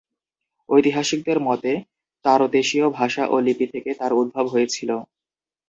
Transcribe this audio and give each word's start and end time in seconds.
ঐতিহাসিকদের 0.69 1.37
মতে 1.39 1.71
তারতেশীয় 2.25 2.87
ভাষা 2.91 3.23
ও 3.27 3.45
লিপি 3.45 3.65
থেকে 3.73 3.91
তার 3.99 4.11
উদ্ভব 4.13 4.45
হয়েছিল। 4.53 4.89